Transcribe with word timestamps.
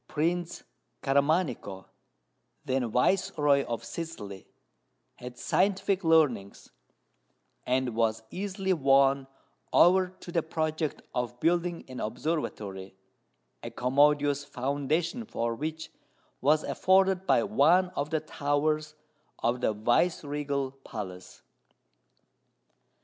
Prince 0.07 0.63
Caramanico, 1.03 1.85
then 2.65 2.89
viceroy 2.89 3.63
of 3.65 3.83
Sicily, 3.83 4.47
had 5.17 5.37
scientific 5.37 6.03
leanings, 6.03 6.71
and 7.67 7.93
was 7.95 8.23
easily 8.31 8.73
won 8.73 9.27
over 9.71 10.07
to 10.19 10.31
the 10.31 10.41
project 10.41 11.03
of 11.13 11.39
building 11.39 11.85
an 11.87 11.99
observatory, 11.99 12.95
a 13.61 13.69
commodious 13.69 14.43
foundation 14.43 15.23
for 15.23 15.53
which 15.53 15.91
was 16.41 16.63
afforded 16.63 17.27
by 17.27 17.43
one 17.43 17.91
of 17.91 18.09
the 18.09 18.21
towers 18.21 18.95
of 19.43 19.61
the 19.61 19.71
viceregal 19.71 20.71
palace. 20.83 21.43